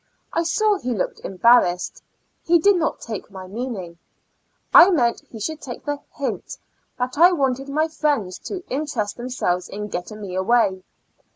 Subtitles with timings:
[0.33, 2.01] I saw he looked embarrassed;
[2.43, 3.99] he did not take my meaning.
[4.73, 6.57] I meant he should take the hint,
[6.97, 10.81] that I wanted my friends to interest themselves in getting me away.